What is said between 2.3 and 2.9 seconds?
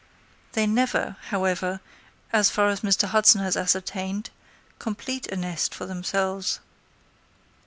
as far as